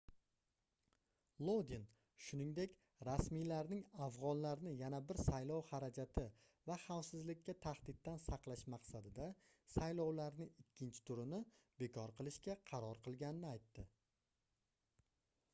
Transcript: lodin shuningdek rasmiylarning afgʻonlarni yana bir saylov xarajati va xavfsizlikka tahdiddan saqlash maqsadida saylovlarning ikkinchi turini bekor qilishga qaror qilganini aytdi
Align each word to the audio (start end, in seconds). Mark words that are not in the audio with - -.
lodin 1.47 1.83
shuningdek 2.27 2.71
rasmiylarning 3.07 3.83
afgʻonlarni 4.05 4.73
yana 4.79 5.01
bir 5.11 5.19
saylov 5.25 5.61
xarajati 5.67 6.25
va 6.71 6.79
xavfsizlikka 6.85 7.55
tahdiddan 7.67 8.19
saqlash 8.25 8.65
maqsadida 8.77 9.29
saylovlarning 9.77 10.51
ikkinchi 10.67 11.05
turini 11.13 11.43
bekor 11.85 12.15
qilishga 12.21 12.57
qaror 12.73 13.05
qilganini 13.09 13.53
aytdi 13.55 13.87